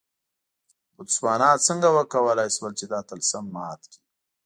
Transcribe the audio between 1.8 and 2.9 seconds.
وکولای شول چې